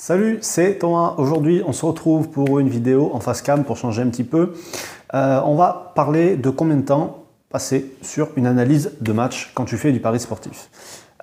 Salut, 0.00 0.38
c'est 0.42 0.78
Thomas. 0.78 1.16
Aujourd'hui, 1.18 1.60
on 1.66 1.72
se 1.72 1.84
retrouve 1.84 2.28
pour 2.28 2.60
une 2.60 2.68
vidéo 2.68 3.10
en 3.14 3.18
face 3.18 3.42
cam 3.42 3.64
pour 3.64 3.76
changer 3.76 4.00
un 4.00 4.06
petit 4.06 4.22
peu. 4.22 4.52
Euh, 5.12 5.40
on 5.44 5.56
va 5.56 5.92
parler 5.96 6.36
de 6.36 6.50
combien 6.50 6.76
de 6.76 6.82
temps 6.82 7.24
passer 7.50 7.84
sur 8.00 8.28
une 8.36 8.46
analyse 8.46 8.92
de 9.00 9.12
match 9.12 9.50
quand 9.54 9.64
tu 9.64 9.76
fais 9.76 9.90
du 9.90 9.98
pari 9.98 10.20
sportif. 10.20 10.70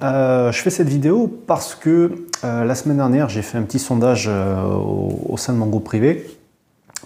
Euh, 0.02 0.52
je 0.52 0.62
fais 0.62 0.72
cette 0.72 0.90
vidéo 0.90 1.34
parce 1.48 1.74
que 1.74 2.26
euh, 2.44 2.66
la 2.66 2.76
semaine 2.76 2.98
dernière, 2.98 3.30
j'ai 3.30 3.44
fait 3.44 3.58
un 3.58 3.62
petit 3.62 3.80
sondage 3.80 4.30
au, 4.30 5.38
sein 5.38 5.54
de 5.54 5.58
mon 5.58 5.68
groupe 5.68 5.86
privé. 5.86 6.30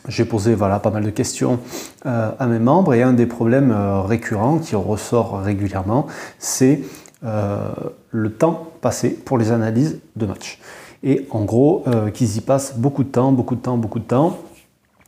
J'ai 0.07 0.25
posé 0.25 0.55
voilà, 0.55 0.79
pas 0.79 0.89
mal 0.89 1.03
de 1.03 1.11
questions 1.11 1.59
à 2.03 2.47
mes 2.47 2.57
membres 2.57 2.95
et 2.95 3.03
un 3.03 3.13
des 3.13 3.27
problèmes 3.27 3.71
récurrents 4.07 4.57
qui 4.57 4.75
ressort 4.75 5.41
régulièrement, 5.41 6.07
c'est 6.39 6.81
le 7.21 8.31
temps 8.31 8.71
passé 8.81 9.09
pour 9.09 9.37
les 9.37 9.51
analyses 9.51 9.99
de 10.15 10.25
match 10.25 10.59
et 11.03 11.27
en 11.31 11.43
gros 11.45 11.83
euh, 11.87 12.09
qu'ils 12.09 12.37
y 12.37 12.41
passent 12.41 12.77
beaucoup 12.77 13.03
de 13.03 13.09
temps, 13.09 13.31
beaucoup 13.31 13.55
de 13.55 13.61
temps, 13.61 13.77
beaucoup 13.77 13.99
de 13.99 14.05
temps. 14.05 14.37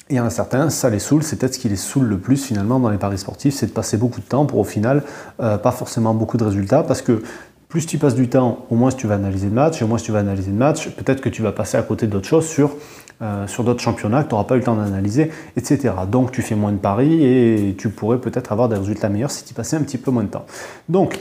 Et 0.09 0.19
en 0.19 0.25
a 0.25 0.29
certains, 0.29 0.69
ça 0.69 0.89
les 0.89 0.99
saoule, 0.99 1.23
c'est 1.23 1.37
peut-être 1.37 1.53
ce 1.53 1.59
qui 1.59 1.69
les 1.69 1.77
saoule 1.77 2.05
le 2.05 2.17
plus 2.17 2.43
finalement 2.43 2.79
dans 2.79 2.89
les 2.89 2.97
paris 2.97 3.17
sportifs, 3.17 3.55
c'est 3.55 3.67
de 3.67 3.71
passer 3.71 3.97
beaucoup 3.97 4.19
de 4.19 4.25
temps 4.25 4.45
pour 4.45 4.59
au 4.59 4.63
final 4.65 5.03
euh, 5.41 5.57
pas 5.57 5.71
forcément 5.71 6.13
beaucoup 6.13 6.37
de 6.37 6.43
résultats 6.43 6.83
parce 6.83 7.01
que 7.01 7.23
plus 7.71 7.85
tu 7.85 7.97
passes 7.97 8.15
du 8.15 8.27
temps, 8.27 8.65
au 8.69 8.75
moins 8.75 8.91
tu 8.91 9.07
vas 9.07 9.15
analyser 9.15 9.47
le 9.47 9.53
match, 9.53 9.81
et 9.81 9.85
au 9.85 9.87
moins 9.87 9.97
tu 9.97 10.11
vas 10.11 10.19
analyser 10.19 10.51
le 10.51 10.57
match, 10.57 10.89
peut-être 10.89 11.21
que 11.21 11.29
tu 11.29 11.41
vas 11.41 11.53
passer 11.53 11.77
à 11.77 11.81
côté 11.81 12.05
d'autres 12.05 12.27
choses 12.27 12.45
sur, 12.45 12.75
euh, 13.21 13.47
sur 13.47 13.63
d'autres 13.63 13.79
championnats 13.79 14.23
que 14.23 14.27
tu 14.27 14.33
n'auras 14.33 14.43
pas 14.43 14.55
eu 14.55 14.57
le 14.57 14.65
temps 14.65 14.75
d'analyser, 14.75 15.31
etc. 15.55 15.93
Donc 16.11 16.33
tu 16.33 16.41
fais 16.41 16.55
moins 16.55 16.73
de 16.73 16.77
paris 16.77 17.23
et 17.23 17.73
tu 17.77 17.87
pourrais 17.87 18.19
peut-être 18.19 18.51
avoir 18.51 18.67
des 18.67 18.75
résultats 18.75 19.07
meilleurs 19.07 19.31
si 19.31 19.45
tu 19.45 19.53
passais 19.53 19.77
un 19.77 19.83
petit 19.83 19.97
peu 19.97 20.11
moins 20.11 20.23
de 20.23 20.27
temps. 20.27 20.45
Donc 20.89 21.17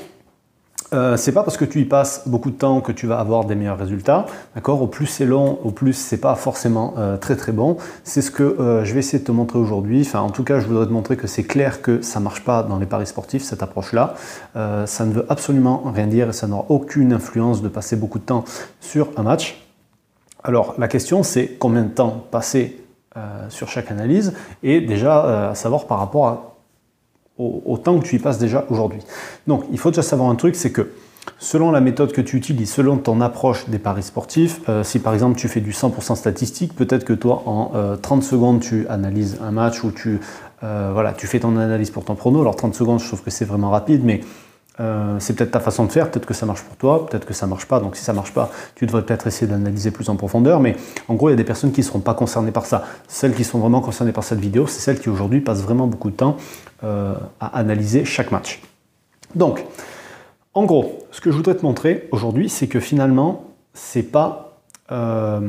euh, 0.93 1.17
c'est 1.17 1.33
pas 1.33 1.43
parce 1.43 1.57
que 1.57 1.65
tu 1.65 1.80
y 1.80 1.85
passes 1.85 2.23
beaucoup 2.27 2.51
de 2.51 2.57
temps 2.57 2.80
que 2.80 2.93
tu 2.93 3.07
vas 3.07 3.19
avoir 3.19 3.45
des 3.45 3.55
meilleurs 3.55 3.79
résultats. 3.79 4.27
D'accord? 4.55 4.83
Au 4.83 4.87
plus 4.87 5.07
c'est 5.07 5.27
long, 5.27 5.59
au 5.63 5.71
plus 5.71 5.93
c'est 5.93 6.19
pas 6.19 6.35
forcément 6.35 6.95
euh, 6.99 7.16
très 7.16 7.37
très 7.37 7.53
bon. 7.53 7.77
C'est 8.03 8.23
ce 8.23 8.30
que 8.30 8.43
euh, 8.43 8.85
je 8.85 8.93
vais 8.93 9.01
essayer 9.01 9.21
de 9.21 9.24
te 9.24 9.33
montrer 9.33 9.59
aujourd'hui. 9.59 10.02
Enfin, 10.02 10.21
en 10.21 10.30
tout 10.30 10.45
cas, 10.45 10.59
je 10.59 10.66
voudrais 10.66 10.87
te 10.87 10.93
montrer 10.93 11.16
que 11.16 11.27
c'est 11.27 11.45
clair 11.45 11.83
que 11.83 12.02
ça 12.02 12.21
marche 12.21 12.45
pas 12.45 12.63
dans 12.63 12.79
les 12.79 12.87
paris 12.87 13.07
sportifs 13.07 13.43
cette 13.43 13.63
approche-là. 13.63 14.15
ça 14.55 15.05
ne 15.05 15.13
veut 15.13 15.27
absolument 15.29 15.83
rien 15.95 16.07
dire 16.07 16.30
et 16.30 16.33
ça 16.33 16.46
n'aura 16.46 16.66
aucune 16.68 17.13
influence 17.13 17.63
de 17.63 17.68
passer 17.68 17.96
beaucoup 17.96 18.18
de 18.18 18.24
temps 18.24 18.45
sur 18.80 19.09
un 19.16 19.23
match. 19.23 19.66
Alors 20.43 20.74
la 20.79 20.88
question 20.88 21.23
c'est 21.23 21.57
combien 21.59 21.83
de 21.83 21.88
temps 21.88 22.24
passer 22.30 22.83
sur 23.49 23.68
chaque 23.68 23.91
analyse 23.91 24.35
et 24.63 24.80
déjà 24.80 25.51
à 25.51 25.55
savoir 25.55 25.87
par 25.87 25.99
rapport 25.99 26.29
à 26.29 26.49
au, 27.41 27.79
temps 27.79 27.99
que 27.99 28.05
tu 28.05 28.16
y 28.16 28.19
passes 28.19 28.38
déjà 28.38 28.65
aujourd'hui. 28.71 29.01
Donc 29.46 29.65
il 29.73 29.79
faut 29.79 29.91
déjà 29.91 30.02
savoir 30.02 30.30
un 30.30 30.35
truc, 30.35 30.55
c'est 30.55 30.73
que 30.73 30.91
selon 31.38 31.71
la 31.71 31.80
méthode 31.80 32.13
que 32.13 32.21
tu 32.21 32.37
utilises, 32.37 32.71
selon 32.73 32.99
ton 32.99 33.21
approche 33.21 33.69
des 33.69 33.79
paris 33.79 34.02
sportifs, 34.02 34.60
euh, 34.69 34.83
si 34.83 34.99
par 34.99 35.15
exemple 35.15 35.38
tu 35.38 35.49
fais 35.49 35.61
du 35.61 35.73
100% 35.73 36.16
statistique, 36.16 36.74
peut-être 36.74 37.05
que 37.05 37.13
toi 37.13 37.43
en 37.46 37.96
30 38.01 38.23
euh, 38.23 38.23
secondes 38.23 38.61
tu 38.61 38.87
analyses 38.88 39.38
un 39.43 39.51
match 39.51 39.83
ou 39.85 39.91
tu, 39.91 40.21
euh, 40.63 40.91
voilà, 40.93 41.13
tu 41.13 41.27
fais 41.27 41.41
ton 41.41 41.57
analyse 41.57 41.91
pour 41.91 42.05
ton 42.05 42.15
prono. 42.15 42.41
Alors 42.41 42.57
30 42.57 42.74
secondes, 42.74 43.01
je 43.01 43.07
trouve 43.07 43.23
que 43.23 43.30
c'est 43.30 43.45
vraiment 43.45 43.71
rapide, 43.71 44.05
mais 44.05 44.21
c'est 45.18 45.37
peut-être 45.37 45.51
ta 45.51 45.61
façon 45.61 45.85
de 45.85 45.93
faire, 45.93 46.11
peut-être 46.11 46.24
que 46.24 46.33
ça 46.33 46.46
marche 46.46 46.63
pour 46.63 46.74
toi, 46.74 47.05
peut-être 47.05 47.27
que 47.27 47.35
ça 47.35 47.46
marche 47.46 47.66
pas. 47.66 47.80
Donc 47.80 47.96
si 47.96 48.02
ça 48.02 48.15
marche 48.15 48.33
pas, 48.33 48.51
tu 48.77 48.87
devrais 48.87 49.02
peut-être 49.02 49.27
essayer 49.27 49.46
d'analyser 49.46 49.91
plus 49.91 50.09
en 50.09 50.16
profondeur. 50.16 50.59
Mais 50.59 50.74
en 51.07 51.16
gros, 51.16 51.29
il 51.29 51.33
y 51.33 51.35
a 51.35 51.37
des 51.37 51.45
personnes 51.45 51.71
qui 51.71 51.83
ne 51.83 51.85
seront 51.85 52.01
pas 52.01 52.15
concernées 52.15 52.51
par 52.51 52.65
ça. 52.65 52.85
Celles 53.07 53.35
qui 53.35 53.45
sont 53.45 53.59
vraiment 53.59 53.83
concernées 53.83 54.13
par 54.13 54.24
cette 54.24 54.41
vidéo, 54.41 54.66
c'est 54.66 54.80
celles 54.80 54.99
qui 54.99 55.11
aujourd'hui 55.11 55.43
passent 55.43 55.61
vraiment 55.61 55.87
beaucoup 55.87 56.09
de 56.09 56.16
temps 56.16 56.38
euh, 56.83 57.15
à 57.41 57.59
analyser 57.59 58.07
chaque 58.07 58.31
match. 58.31 58.63
Donc, 59.35 59.63
en 60.55 60.65
gros, 60.65 61.01
ce 61.11 61.21
que 61.21 61.31
je 61.31 61.37
voudrais 61.37 61.55
te 61.55 61.63
montrer 61.63 62.09
aujourd'hui, 62.11 62.49
c'est 62.49 62.69
que 62.69 62.81
finalement, 62.81 63.45
c'est 63.75 64.03
pas 64.03 64.59
euh, 64.91 65.41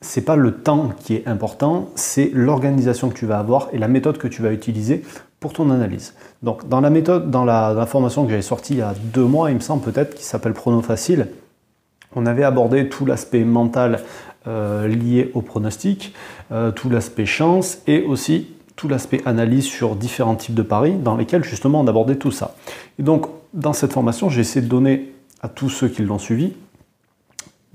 c'est 0.00 0.20
pas 0.20 0.36
le 0.36 0.54
temps 0.54 0.90
qui 1.00 1.16
est 1.16 1.26
important, 1.26 1.90
c'est 1.96 2.30
l'organisation 2.32 3.08
que 3.08 3.14
tu 3.14 3.26
vas 3.26 3.40
avoir 3.40 3.70
et 3.72 3.78
la 3.78 3.88
méthode 3.88 4.18
que 4.18 4.28
tu 4.28 4.40
vas 4.40 4.52
utiliser 4.52 5.02
pour 5.40 5.52
ton 5.52 5.68
analyse. 5.70 6.14
Donc 6.44 6.68
dans 6.68 6.80
la 6.80 6.90
méthode, 6.90 7.30
dans 7.30 7.44
la, 7.44 7.84
formation 7.86 8.22
que 8.22 8.30
j'avais 8.30 8.40
sortie 8.40 8.74
il 8.74 8.78
y 8.78 8.82
a 8.82 8.94
deux 9.12 9.24
mois, 9.24 9.50
il 9.50 9.56
me 9.56 9.60
semble 9.60 9.82
peut-être, 9.82 10.14
qui 10.14 10.22
s'appelle 10.24 10.52
Prono 10.52 10.80
Facile, 10.80 11.26
on 12.14 12.24
avait 12.24 12.44
abordé 12.44 12.88
tout 12.88 13.04
l'aspect 13.04 13.42
mental 13.42 14.00
euh, 14.46 14.86
lié 14.86 15.32
au 15.34 15.42
pronostic, 15.42 16.14
tout 16.76 16.88
l'aspect 16.88 17.26
chance 17.26 17.78
et 17.88 18.02
aussi 18.02 18.46
tout 18.76 18.88
l'aspect 18.88 19.22
analyse 19.26 19.64
sur 19.64 19.96
différents 19.96 20.36
types 20.36 20.54
de 20.54 20.62
paris 20.62 20.94
dans 20.94 21.16
lesquels 21.16 21.44
justement 21.44 21.80
on 21.80 21.86
abordait 21.86 22.16
tout 22.16 22.30
ça. 22.30 22.54
Et 22.98 23.02
donc 23.02 23.26
dans 23.52 23.72
cette 23.72 23.92
formation, 23.92 24.28
j'ai 24.30 24.40
essayé 24.40 24.64
de 24.64 24.70
donner 24.70 25.12
à 25.42 25.48
tous 25.48 25.68
ceux 25.68 25.88
qui 25.88 26.02
l'ont 26.02 26.18
suivi 26.18 26.52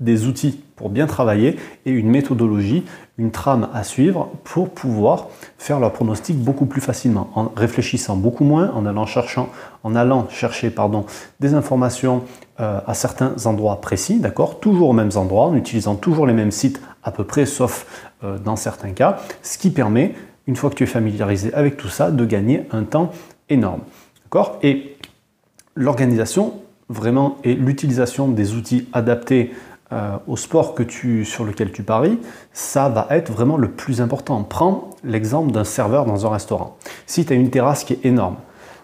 des 0.00 0.26
outils 0.26 0.60
pour 0.76 0.90
bien 0.90 1.06
travailler 1.06 1.56
et 1.84 1.90
une 1.90 2.08
méthodologie, 2.08 2.84
une 3.18 3.32
trame 3.32 3.68
à 3.74 3.82
suivre 3.82 4.30
pour 4.44 4.70
pouvoir 4.70 5.26
faire 5.58 5.80
leur 5.80 5.92
pronostic 5.92 6.38
beaucoup 6.38 6.66
plus 6.66 6.80
facilement, 6.80 7.30
en 7.34 7.50
réfléchissant 7.56 8.16
beaucoup 8.16 8.44
moins, 8.44 8.70
en 8.74 8.86
allant, 8.86 9.06
cherchant, 9.06 9.48
en 9.82 9.96
allant 9.96 10.28
chercher 10.28 10.70
pardon, 10.70 11.04
des 11.40 11.54
informations 11.54 12.22
euh, 12.60 12.80
à 12.86 12.94
certains 12.94 13.34
endroits 13.44 13.80
précis, 13.80 14.20
d'accord 14.20 14.60
Toujours 14.60 14.90
aux 14.90 14.92
mêmes 14.92 15.10
endroits, 15.16 15.46
en 15.46 15.56
utilisant 15.56 15.96
toujours 15.96 16.26
les 16.26 16.34
mêmes 16.34 16.52
sites 16.52 16.80
à 17.02 17.10
peu 17.10 17.24
près, 17.24 17.44
sauf 17.44 17.86
euh, 18.22 18.38
dans 18.38 18.56
certains 18.56 18.90
cas, 18.90 19.18
ce 19.42 19.58
qui 19.58 19.70
permet, 19.70 20.14
une 20.48 20.56
fois 20.56 20.70
que 20.70 20.74
tu 20.74 20.84
es 20.84 20.88
familiarisé 20.88 21.54
avec 21.54 21.76
tout 21.76 21.88
ça, 21.88 22.10
de 22.10 22.24
gagner 22.24 22.66
un 22.72 22.82
temps 22.82 23.12
énorme. 23.50 23.82
D'accord? 24.24 24.58
Et 24.62 24.96
l'organisation, 25.76 26.54
vraiment, 26.88 27.36
et 27.44 27.54
l'utilisation 27.54 28.28
des 28.28 28.54
outils 28.54 28.88
adaptés 28.92 29.52
euh, 29.92 30.16
au 30.26 30.36
sport 30.36 30.74
sur 31.24 31.44
lequel 31.44 31.70
tu 31.70 31.82
paries, 31.82 32.18
ça 32.52 32.88
va 32.88 33.06
être 33.10 33.30
vraiment 33.30 33.56
le 33.58 33.70
plus 33.70 34.00
important. 34.00 34.42
Prends 34.42 34.90
l'exemple 35.04 35.52
d'un 35.52 35.64
serveur 35.64 36.06
dans 36.06 36.26
un 36.26 36.30
restaurant. 36.30 36.76
Si 37.06 37.24
tu 37.24 37.32
as 37.32 37.36
une 37.36 37.50
terrasse 37.50 37.84
qui 37.84 37.92
est 37.92 38.04
énorme, 38.04 38.36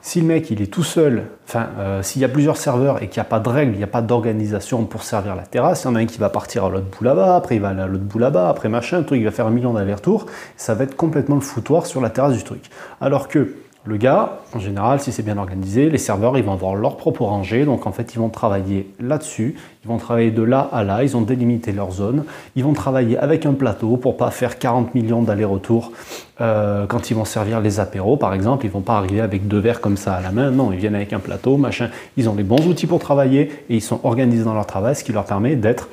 si 0.05 0.21
le 0.21 0.27
mec 0.27 0.51
il 0.51 0.61
est 0.61 0.71
tout 0.71 0.83
seul, 0.83 1.23
enfin 1.49 1.69
euh, 1.79 2.03
s'il 2.03 2.21
y 2.21 2.27
a 2.27 2.29
plusieurs 2.29 2.59
serveurs 2.59 3.03
et 3.03 3.09
qu'il 3.09 3.21
n'y 3.21 3.27
a 3.27 3.29
pas 3.29 3.41
de 3.41 3.49
règles, 3.49 3.73
il 3.73 3.79
n'y 3.79 3.85
a 3.85 3.87
pas 3.87 4.03
d'organisation 4.03 4.85
pour 4.85 5.03
servir 5.03 5.35
la 5.35 5.45
terrasse, 5.45 5.85
il 5.85 5.87
y 5.87 5.89
en 5.89 5.95
a 5.95 6.01
un 6.01 6.05
qui 6.05 6.19
va 6.19 6.29
partir 6.29 6.67
à 6.67 6.69
l'autre 6.69 6.89
bout 6.95 7.05
là-bas, 7.05 7.37
après 7.37 7.57
il 7.57 7.63
va 7.63 7.71
aller 7.71 7.81
à 7.81 7.87
l'autre 7.87 8.05
bout 8.05 8.19
là-bas, 8.19 8.51
après 8.51 8.69
machin, 8.69 9.03
truc, 9.03 9.19
il 9.19 9.25
va 9.25 9.31
faire 9.31 9.47
un 9.47 9.51
million 9.51 9.73
d'allers-retours, 9.73 10.27
ça 10.59 10.75
va 10.75 10.85
être 10.85 10.95
complètement 10.95 11.37
le 11.37 11.41
foutoir 11.41 11.87
sur 11.87 12.03
la 12.03 12.11
terrasse 12.11 12.35
du 12.35 12.45
truc. 12.45 12.65
Alors 13.01 13.29
que 13.29 13.55
le 13.87 13.99
gars, 13.99 14.39
en 14.55 14.61
général, 14.61 14.99
si 14.99 15.13
c'est 15.13 15.23
bien 15.23 15.37
organisé, 15.37 15.91
les 15.91 15.99
serveurs, 15.99 16.39
ils 16.39 16.45
vont 16.45 16.55
avoir 16.55 16.75
leur 16.75 16.97
propre 16.97 17.23
rangée. 17.23 17.67
Donc, 17.67 17.87
en 17.87 17.93
fait, 17.93 18.15
ils 18.15 18.19
vont 18.19 18.31
travailler 18.31 18.91
là-dessus. 18.99 19.57
Ils 19.85 19.89
vont 19.89 19.99
travailler 19.99 20.31
de 20.31 20.43
là 20.43 20.71
à 20.73 20.83
là. 20.85 21.05
Ils 21.05 21.15
ont 21.19 21.21
délimité 21.21 21.71
leur 21.71 21.91
zone. 21.91 22.25
Ils 22.57 22.65
vont 22.65 22.73
travailler 22.73 23.19
avec 23.19 23.45
un 23.45 23.53
plateau 23.53 23.99
pour 23.99 24.17
pas 24.17 24.31
faire 24.31 24.59
40 24.59 24.95
millions 24.95 25.21
d'allers-retours 25.21 25.93
euh, 26.41 26.87
quand 26.87 27.11
ils 27.11 27.15
vont 27.15 27.27
servir 27.27 27.61
les 27.61 27.79
apéros, 27.79 28.17
par 28.17 28.33
exemple. 28.33 28.65
Ils 28.65 28.73
vont 28.73 28.81
pas 28.81 28.97
arriver 28.97 29.21
avec 29.21 29.49
deux 29.49 29.59
verres 29.59 29.83
comme 29.83 29.99
ça 29.99 30.15
à 30.15 30.23
la 30.23 30.33
main. 30.33 30.51
Non, 30.51 30.73
ils 30.73 30.79
viennent 30.79 30.95
avec 30.95 31.13
un 31.13 31.21
plateau, 31.21 31.59
machin. 31.59 31.91
Ils 32.17 32.31
ont 32.31 32.35
les 32.35 32.43
bons 32.43 32.67
outils 32.67 32.87
pour 32.87 33.01
travailler 33.01 33.51
et 33.69 33.77
ils 33.77 33.83
sont 33.83 34.01
organisés 34.03 34.45
dans 34.45 34.55
leur 34.55 34.67
travail, 34.67 34.97
ce 34.97 35.05
qui 35.05 35.13
leur 35.13 35.27
permet 35.27 35.57
d'être 35.57 35.91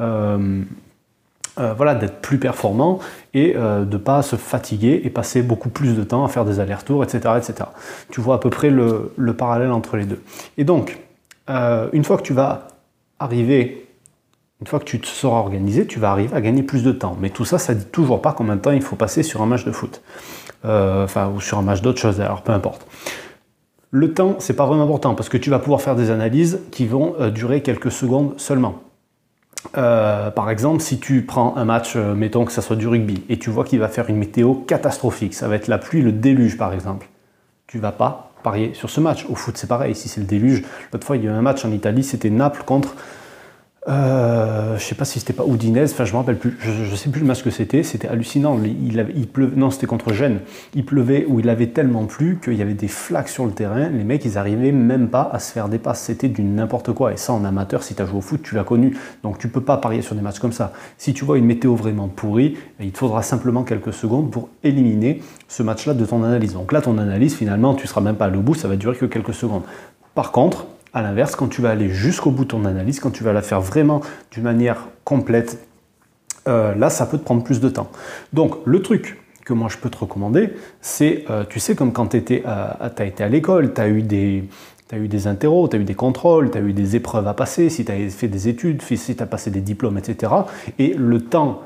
euh, 0.00 0.62
euh, 1.58 1.74
voilà, 1.74 1.94
d'être 1.94 2.22
plus 2.22 2.38
performant 2.38 2.98
et 3.34 3.54
euh, 3.56 3.84
de 3.84 3.92
ne 3.92 4.02
pas 4.02 4.22
se 4.22 4.36
fatiguer 4.36 5.02
et 5.04 5.10
passer 5.10 5.42
beaucoup 5.42 5.68
plus 5.68 5.94
de 5.94 6.02
temps 6.02 6.24
à 6.24 6.28
faire 6.28 6.46
des 6.46 6.60
allers-retours, 6.60 7.04
etc., 7.04 7.34
etc. 7.36 7.68
Tu 8.10 8.22
vois 8.22 8.36
à 8.36 8.38
peu 8.38 8.48
près 8.48 8.70
le, 8.70 9.12
parallèle 9.36 9.70
entre 9.70 9.98
les 9.98 10.06
deux. 10.06 10.22
Et 10.56 10.64
donc, 10.64 10.98
euh, 11.50 11.90
une 11.92 12.04
fois 12.04 12.16
que 12.16 12.22
tu 12.22 12.32
vas 12.32 12.68
arriver, 13.18 13.86
une 14.62 14.66
fois 14.66 14.78
que 14.78 14.86
tu 14.86 14.98
te 14.98 15.06
seras 15.06 15.40
organisé, 15.40 15.86
tu 15.86 15.98
vas 15.98 16.10
arriver 16.10 16.34
à 16.34 16.40
gagner 16.40 16.62
plus 16.62 16.84
de 16.84 16.92
temps. 16.92 17.18
Mais 17.20 17.28
tout 17.28 17.44
ça, 17.44 17.58
ça 17.58 17.74
dit 17.74 17.84
toujours 17.84 18.22
pas 18.22 18.32
combien 18.32 18.56
de 18.56 18.62
temps 18.62 18.70
il 18.70 18.80
faut 18.80 18.96
passer 18.96 19.22
sur 19.22 19.42
un 19.42 19.46
match 19.46 19.66
de 19.66 19.72
foot. 19.72 20.00
Enfin, 20.64 21.28
ou 21.34 21.40
sur 21.40 21.58
un 21.58 21.62
match 21.62 21.82
d'autre 21.82 22.00
chose, 22.00 22.20
alors 22.20 22.42
peu 22.42 22.52
importe. 22.52 22.86
Le 23.90 24.14
temps, 24.14 24.36
c'est 24.38 24.54
pas 24.54 24.64
vraiment 24.64 24.84
important 24.84 25.14
parce 25.14 25.28
que 25.28 25.36
tu 25.36 25.50
vas 25.50 25.58
pouvoir 25.58 25.82
faire 25.82 25.96
des 25.96 26.10
analyses 26.10 26.60
qui 26.70 26.86
vont 26.86 27.16
durer 27.30 27.62
quelques 27.62 27.90
secondes 27.90 28.34
seulement. 28.38 28.80
Euh, 29.76 30.30
par 30.30 30.50
exemple, 30.50 30.82
si 30.82 30.98
tu 30.98 31.22
prends 31.22 31.56
un 31.56 31.64
match, 31.64 31.94
euh, 31.96 32.14
mettons 32.14 32.44
que 32.44 32.52
ça 32.52 32.62
soit 32.62 32.76
du 32.76 32.86
rugby, 32.88 33.22
et 33.28 33.38
tu 33.38 33.50
vois 33.50 33.64
qu'il 33.64 33.78
va 33.78 33.88
faire 33.88 34.08
une 34.10 34.16
météo 34.16 34.54
catastrophique, 34.54 35.34
ça 35.34 35.48
va 35.48 35.56
être 35.56 35.68
la 35.68 35.78
pluie, 35.78 36.02
le 36.02 36.12
déluge 36.12 36.58
par 36.58 36.72
exemple, 36.72 37.08
tu 37.66 37.78
vas 37.78 37.92
pas 37.92 38.32
parier 38.42 38.74
sur 38.74 38.90
ce 38.90 39.00
match. 39.00 39.24
Au 39.28 39.34
foot, 39.34 39.56
c'est 39.56 39.68
pareil, 39.68 39.94
si 39.94 40.08
c'est 40.08 40.20
le 40.20 40.26
déluge. 40.26 40.64
L'autre 40.92 41.06
fois, 41.06 41.16
il 41.16 41.24
y 41.24 41.28
a 41.28 41.30
eu 41.30 41.34
un 41.34 41.42
match 41.42 41.64
en 41.64 41.70
Italie, 41.70 42.02
c'était 42.02 42.30
Naples 42.30 42.64
contre 42.66 42.94
euh, 43.88 44.78
je 44.78 44.84
sais 44.84 44.94
pas 44.94 45.04
si 45.04 45.18
c'était 45.18 45.32
pas 45.32 45.44
Oudinez, 45.44 45.82
enfin 45.82 46.04
je 46.04 46.12
me 46.12 46.18
rappelle 46.18 46.38
plus, 46.38 46.56
je, 46.60 46.70
ne 46.70 46.96
sais 46.96 47.10
plus 47.10 47.20
le 47.20 47.26
match 47.26 47.42
que 47.42 47.50
c'était, 47.50 47.82
c'était 47.82 48.06
hallucinant. 48.06 48.56
Il, 48.62 49.26
pleuvait, 49.26 49.56
non 49.56 49.70
c'était 49.70 49.88
contre 49.88 50.12
Gênes. 50.12 50.38
Il 50.74 50.84
pleuvait 50.84 51.26
ou 51.28 51.40
il 51.40 51.48
avait 51.48 51.66
tellement 51.66 52.04
plu 52.04 52.38
qu'il 52.42 52.54
y 52.54 52.62
avait 52.62 52.74
des 52.74 52.86
flaques 52.86 53.28
sur 53.28 53.44
le 53.44 53.50
terrain. 53.50 53.88
Les 53.88 54.04
mecs 54.04 54.24
ils 54.24 54.38
arrivaient 54.38 54.70
même 54.70 55.08
pas 55.08 55.28
à 55.32 55.40
se 55.40 55.52
faire 55.52 55.68
dépasser. 55.68 56.12
C'était 56.12 56.28
du 56.28 56.44
n'importe 56.44 56.92
quoi. 56.92 57.12
Et 57.12 57.16
ça 57.16 57.32
en 57.32 57.44
amateur, 57.44 57.82
si 57.82 57.96
tu 57.96 58.02
as 58.02 58.06
joué 58.06 58.18
au 58.18 58.20
foot, 58.20 58.40
tu 58.42 58.54
l'as 58.54 58.64
connu. 58.64 58.96
Donc 59.24 59.38
tu 59.38 59.48
peux 59.48 59.60
pas 59.60 59.78
parier 59.78 60.02
sur 60.02 60.14
des 60.14 60.22
matchs 60.22 60.38
comme 60.38 60.52
ça. 60.52 60.72
Si 60.96 61.12
tu 61.12 61.24
vois 61.24 61.38
une 61.38 61.46
météo 61.46 61.74
vraiment 61.74 62.06
pourrie, 62.06 62.56
il 62.78 62.92
te 62.92 62.98
faudra 62.98 63.22
simplement 63.22 63.64
quelques 63.64 63.92
secondes 63.92 64.30
pour 64.30 64.48
éliminer 64.62 65.22
ce 65.48 65.64
match-là 65.64 65.94
de 65.94 66.04
ton 66.04 66.22
analyse. 66.22 66.52
Donc 66.52 66.70
là 66.70 66.82
ton 66.82 66.98
analyse 66.98 67.34
finalement 67.34 67.74
tu 67.74 67.88
seras 67.88 68.00
même 68.00 68.16
pas 68.16 68.28
au 68.28 68.40
bout, 68.40 68.54
ça 68.54 68.68
va 68.68 68.76
durer 68.76 68.96
que 68.96 69.06
quelques 69.06 69.34
secondes. 69.34 69.62
Par 70.14 70.30
contre, 70.30 70.66
à 70.92 71.02
l'inverse, 71.02 71.36
quand 71.36 71.48
tu 71.48 71.62
vas 71.62 71.70
aller 71.70 71.88
jusqu'au 71.88 72.30
bout 72.30 72.44
de 72.44 72.50
ton 72.50 72.64
analyse, 72.64 73.00
quand 73.00 73.10
tu 73.10 73.24
vas 73.24 73.32
la 73.32 73.42
faire 73.42 73.60
vraiment 73.60 74.00
d'une 74.30 74.44
manière 74.44 74.88
complète, 75.04 75.66
là, 76.46 76.90
ça 76.90 77.06
peut 77.06 77.18
te 77.18 77.24
prendre 77.24 77.42
plus 77.42 77.60
de 77.60 77.68
temps. 77.68 77.90
Donc, 78.32 78.56
le 78.64 78.82
truc 78.82 79.18
que 79.44 79.52
moi 79.52 79.68
je 79.68 79.76
peux 79.78 79.90
te 79.90 79.98
recommander, 79.98 80.52
c'est, 80.80 81.24
tu 81.48 81.60
sais, 81.60 81.74
comme 81.74 81.92
quand 81.92 82.08
tu 82.08 82.16
as 82.16 82.20
été 82.20 82.44
à 82.44 83.28
l'école, 83.28 83.72
tu 83.74 83.80
as 83.80 83.88
eu 83.88 84.02
des, 84.02 84.44
tu 84.88 84.96
eu 84.96 85.08
des 85.08 85.20
tu 85.20 85.46
as 85.46 85.76
eu 85.76 85.84
des 85.84 85.94
contrôles, 85.94 86.50
tu 86.50 86.58
as 86.58 86.60
eu 86.60 86.72
des 86.72 86.96
épreuves 86.96 87.26
à 87.26 87.34
passer, 87.34 87.70
si 87.70 87.84
tu 87.84 87.92
as 87.92 88.10
fait 88.10 88.28
des 88.28 88.48
études, 88.48 88.82
si 88.82 89.16
tu 89.16 89.22
as 89.22 89.26
passé 89.26 89.50
des 89.50 89.62
diplômes, 89.62 89.96
etc. 89.96 90.32
Et 90.78 90.94
le 90.94 91.20
temps 91.22 91.62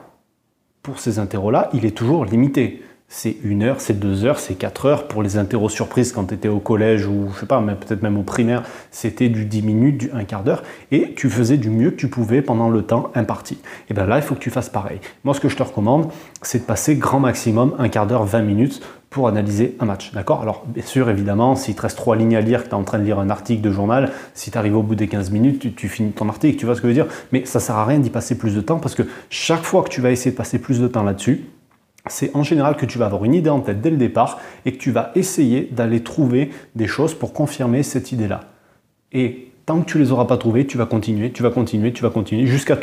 pour 0.82 1.00
ces 1.00 1.18
interros-là, 1.18 1.68
il 1.72 1.84
est 1.84 1.96
toujours 1.96 2.24
limité 2.24 2.82
c'est 3.08 3.36
une 3.44 3.62
heure, 3.62 3.80
c'est 3.80 3.98
deux 3.98 4.24
heures, 4.24 4.38
c'est 4.38 4.54
quatre 4.54 4.86
heures. 4.86 5.06
Pour 5.06 5.22
les 5.22 5.38
interros 5.38 5.68
surprises, 5.68 6.12
quand 6.12 6.24
tu 6.24 6.34
étais 6.34 6.48
au 6.48 6.58
collège 6.58 7.06
ou 7.06 7.28
je 7.32 7.40
sais 7.40 7.46
pas, 7.46 7.62
peut-être 7.62 8.02
même 8.02 8.18
au 8.18 8.22
primaire, 8.22 8.64
c'était 8.90 9.28
du 9.28 9.44
10 9.44 9.62
minutes, 9.62 9.98
du 9.98 10.10
un 10.12 10.24
quart 10.24 10.42
d'heure, 10.42 10.62
et 10.90 11.14
tu 11.14 11.30
faisais 11.30 11.56
du 11.56 11.70
mieux 11.70 11.92
que 11.92 11.96
tu 11.96 12.08
pouvais 12.08 12.42
pendant 12.42 12.68
le 12.68 12.82
temps 12.82 13.10
imparti. 13.14 13.58
Et 13.88 13.94
bien 13.94 14.06
là, 14.06 14.16
il 14.16 14.22
faut 14.22 14.34
que 14.34 14.40
tu 14.40 14.50
fasses 14.50 14.68
pareil. 14.68 15.00
Moi, 15.24 15.34
ce 15.34 15.40
que 15.40 15.48
je 15.48 15.56
te 15.56 15.62
recommande, 15.62 16.10
c'est 16.42 16.58
de 16.58 16.64
passer 16.64 16.96
grand 16.96 17.20
maximum 17.20 17.74
un 17.78 17.88
quart 17.88 18.06
d'heure, 18.06 18.24
20 18.24 18.42
minutes 18.42 18.82
pour 19.08 19.28
analyser 19.28 19.76
un 19.78 19.86
match. 19.86 20.12
D'accord? 20.12 20.42
Alors, 20.42 20.64
bien 20.66 20.84
sûr, 20.84 21.08
évidemment, 21.08 21.54
s'il 21.54 21.76
te 21.76 21.82
reste 21.82 21.96
trois 21.96 22.16
lignes 22.16 22.36
à 22.36 22.40
lire, 22.40 22.64
que 22.64 22.68
tu 22.68 22.72
es 22.72 22.74
en 22.74 22.82
train 22.82 22.98
de 22.98 23.04
lire 23.04 23.20
un 23.20 23.30
article 23.30 23.62
de 23.62 23.70
journal, 23.70 24.10
si 24.34 24.50
tu 24.50 24.58
arrives 24.58 24.76
au 24.76 24.82
bout 24.82 24.96
des 24.96 25.06
15 25.06 25.30
minutes, 25.30 25.60
tu, 25.60 25.72
tu, 25.72 25.88
finis 25.88 26.10
ton 26.10 26.28
article, 26.28 26.58
tu 26.58 26.66
vois 26.66 26.74
ce 26.74 26.82
que 26.82 26.88
je 26.88 26.92
veux 26.92 27.04
dire? 27.04 27.12
Mais 27.32 27.44
ça 27.44 27.60
sert 27.60 27.76
à 27.76 27.86
rien 27.86 28.00
d'y 28.00 28.10
passer 28.10 28.36
plus 28.36 28.54
de 28.54 28.60
temps 28.60 28.78
parce 28.78 28.96
que 28.96 29.04
chaque 29.30 29.62
fois 29.62 29.84
que 29.84 29.90
tu 29.90 30.00
vas 30.00 30.10
essayer 30.10 30.32
de 30.32 30.36
passer 30.36 30.58
plus 30.58 30.80
de 30.80 30.88
temps 30.88 31.04
là-dessus, 31.04 31.46
c'est 32.08 32.34
en 32.34 32.42
général 32.42 32.76
que 32.76 32.86
tu 32.86 32.98
vas 32.98 33.06
avoir 33.06 33.24
une 33.24 33.34
idée 33.34 33.50
en 33.50 33.60
tête 33.60 33.80
dès 33.80 33.90
le 33.90 33.96
départ 33.96 34.38
et 34.64 34.72
que 34.72 34.78
tu 34.78 34.90
vas 34.90 35.12
essayer 35.14 35.68
d'aller 35.72 36.02
trouver 36.02 36.50
des 36.74 36.86
choses 36.86 37.14
pour 37.14 37.32
confirmer 37.32 37.82
cette 37.82 38.12
idée-là. 38.12 38.42
Et 39.12 39.52
tant 39.66 39.80
que 39.80 39.86
tu 39.86 39.98
les 39.98 40.12
auras 40.12 40.26
pas 40.26 40.36
trouvées, 40.36 40.66
tu 40.66 40.78
vas 40.78 40.86
continuer, 40.86 41.32
tu 41.32 41.42
vas 41.42 41.50
continuer, 41.50 41.92
tu 41.92 42.02
vas 42.02 42.10
continuer 42.10 42.46
jusqu'à 42.46 42.76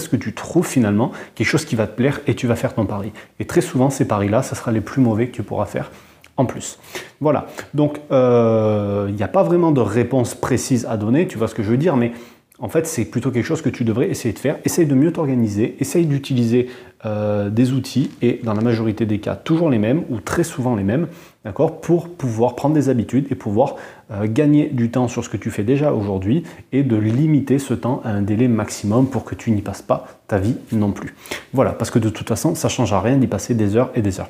ce 0.00 0.08
que 0.08 0.16
tu 0.16 0.32
trouves 0.32 0.66
finalement 0.66 1.10
quelque 1.34 1.48
chose 1.48 1.64
qui 1.64 1.74
va 1.74 1.86
te 1.86 1.96
plaire 1.96 2.20
et 2.26 2.34
tu 2.34 2.46
vas 2.46 2.56
faire 2.56 2.74
ton 2.74 2.86
pari. 2.86 3.12
Et 3.40 3.44
très 3.44 3.60
souvent, 3.60 3.90
ces 3.90 4.06
paris-là, 4.06 4.42
ce 4.42 4.54
sera 4.54 4.70
les 4.70 4.80
plus 4.80 5.02
mauvais 5.02 5.26
que 5.28 5.32
tu 5.32 5.42
pourras 5.42 5.66
faire 5.66 5.90
en 6.36 6.46
plus. 6.46 6.78
Voilà, 7.20 7.48
donc 7.74 8.00
euh, 8.12 9.06
il 9.08 9.14
n'y 9.14 9.22
a 9.22 9.28
pas 9.28 9.42
vraiment 9.42 9.72
de 9.72 9.80
réponse 9.80 10.34
précise 10.34 10.86
à 10.86 10.96
donner, 10.96 11.26
tu 11.26 11.36
vois 11.36 11.48
ce 11.48 11.54
que 11.54 11.62
je 11.62 11.70
veux 11.70 11.76
dire, 11.76 11.96
mais 11.96 12.12
en 12.60 12.68
fait, 12.68 12.86
c'est 12.86 13.06
plutôt 13.06 13.30
quelque 13.30 13.44
chose 13.44 13.62
que 13.62 13.70
tu 13.70 13.84
devrais 13.84 14.08
essayer 14.10 14.34
de 14.34 14.38
faire. 14.38 14.58
Essaye 14.64 14.86
de 14.86 14.94
mieux 14.94 15.12
t'organiser, 15.12 15.76
essaye 15.80 16.04
d'utiliser 16.04 16.68
euh, 17.06 17.48
des 17.48 17.72
outils, 17.72 18.10
et 18.20 18.40
dans 18.44 18.52
la 18.52 18.60
majorité 18.60 19.06
des 19.06 19.18
cas, 19.18 19.34
toujours 19.34 19.70
les 19.70 19.78
mêmes, 19.78 20.04
ou 20.10 20.20
très 20.20 20.44
souvent 20.44 20.76
les 20.76 20.84
mêmes, 20.84 21.08
d'accord, 21.44 21.80
pour 21.80 22.10
pouvoir 22.10 22.56
prendre 22.56 22.74
des 22.74 22.90
habitudes 22.90 23.26
et 23.30 23.34
pouvoir 23.34 23.76
euh, 24.10 24.26
gagner 24.28 24.66
du 24.66 24.90
temps 24.90 25.08
sur 25.08 25.24
ce 25.24 25.30
que 25.30 25.38
tu 25.38 25.50
fais 25.50 25.64
déjà 25.64 25.94
aujourd'hui, 25.94 26.42
et 26.72 26.82
de 26.82 26.96
limiter 26.96 27.58
ce 27.58 27.72
temps 27.72 28.02
à 28.04 28.10
un 28.10 28.22
délai 28.22 28.48
maximum 28.48 29.08
pour 29.08 29.24
que 29.24 29.34
tu 29.34 29.50
n'y 29.50 29.62
passes 29.62 29.82
pas 29.82 30.06
ta 30.28 30.38
vie 30.38 30.56
non 30.72 30.92
plus. 30.92 31.14
Voilà, 31.54 31.72
parce 31.72 31.90
que 31.90 31.98
de 31.98 32.10
toute 32.10 32.28
façon, 32.28 32.54
ça 32.54 32.68
ne 32.68 32.72
changera 32.72 33.00
rien 33.00 33.16
d'y 33.16 33.26
passer 33.26 33.54
des 33.54 33.76
heures 33.76 33.90
et 33.94 34.02
des 34.02 34.20
heures. 34.20 34.28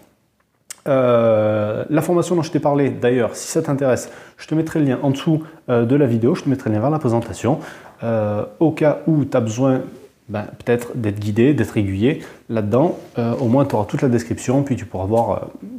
Euh, 0.89 1.85
la 1.91 2.03
formation 2.03 2.37
dont 2.37 2.43
je 2.43 2.51
t'ai 2.51 2.61
parlé, 2.61 2.91
d'ailleurs, 2.91 3.37
si 3.37 3.49
ça 3.49 3.63
t'intéresse, 3.63 4.11
je 4.39 4.47
te 4.47 4.55
mettrai 4.55 4.81
le 4.81 4.87
lien 4.87 4.99
en 5.03 5.11
dessous 5.11 5.43
de 5.69 5.97
la 5.97 6.07
vidéo, 6.07 6.35
je 6.35 6.43
te 6.43 6.49
mettrai 6.49 6.71
le 6.71 6.77
lien 6.77 6.81
vers 6.81 6.91
la 6.91 6.99
présentation. 6.99 7.61
Euh, 8.03 8.45
au 8.61 8.71
cas 8.71 9.01
où 9.07 9.25
tu 9.25 9.37
as 9.37 9.41
besoin 9.41 9.83
ben, 10.29 10.47
peut-être 10.65 10.97
d'être 10.97 11.19
guidé, 11.19 11.55
d'être 11.55 11.77
aiguillé 11.77 12.23
là-dedans, 12.49 12.99
euh, 13.19 13.35
au 13.37 13.47
moins 13.47 13.67
tu 13.67 13.75
auras 13.75 13.85
toute 13.85 14.01
la 14.01 14.09
description, 14.09 14.63
puis 14.63 14.75
euh, 14.75 14.79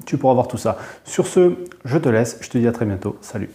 tu 0.05 0.17
pourras 0.17 0.33
voir 0.33 0.47
tout 0.47 0.57
ça. 0.57 0.77
Sur 1.03 1.25
ce, 1.25 1.53
je 1.85 1.97
te 1.97 2.09
laisse, 2.09 2.37
je 2.41 2.49
te 2.49 2.57
dis 2.57 2.67
à 2.67 2.71
très 2.71 2.85
bientôt, 2.85 3.17
salut 3.21 3.49